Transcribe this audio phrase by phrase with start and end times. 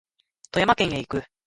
[0.51, 1.23] 富山県へ行く